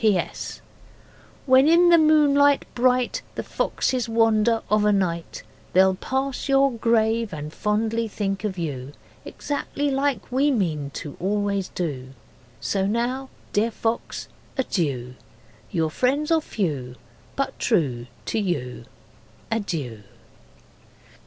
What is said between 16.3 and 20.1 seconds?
are few But true To you. Adieu!'